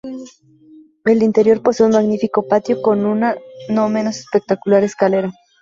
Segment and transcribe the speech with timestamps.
[1.05, 3.35] El interior posee un magnífico patio con una
[3.69, 5.31] no menos espectacular escalera.